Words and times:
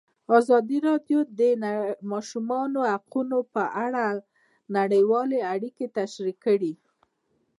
ازادي 0.39 0.77
راډیو 0.87 1.19
د 1.25 1.29
د 1.39 1.65
ماشومانو 2.11 2.79
حقونه 2.93 3.37
په 3.53 3.63
اړه 3.85 4.05
نړیوالې 4.77 5.39
اړیکې 5.53 5.85
تشریح 5.97 6.37
کړي. 6.45 6.73